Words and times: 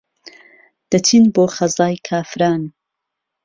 دهچين 0.91 1.23
بۆ 1.33 1.43
خەزای 1.55 1.95
کافران 2.07 2.61